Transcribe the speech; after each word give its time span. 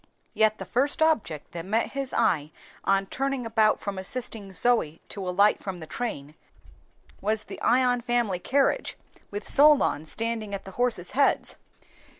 Yet 0.33 0.57
the 0.57 0.65
first 0.65 0.99
object 0.99 1.51
that 1.51 1.63
met 1.63 1.91
his 1.91 2.11
eye 2.11 2.49
on 2.83 3.05
turning 3.05 3.45
about 3.45 3.79
from 3.79 3.99
assisting 3.99 4.51
Zoe 4.51 4.99
to 5.09 5.29
alight 5.29 5.59
from 5.59 5.77
the 5.77 5.85
train, 5.85 6.33
was 7.21 7.43
the 7.43 7.61
Ion 7.61 8.01
family 8.01 8.39
carriage, 8.39 8.97
with 9.29 9.47
Solon 9.47 10.07
standing 10.07 10.55
at 10.55 10.65
the 10.65 10.71
horses' 10.71 11.11
heads. 11.11 11.55